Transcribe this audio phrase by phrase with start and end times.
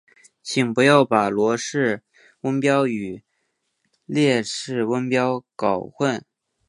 [0.41, 2.01] 请不要把罗氏
[2.39, 3.23] 温标与
[4.07, 6.25] 列氏温标搞混。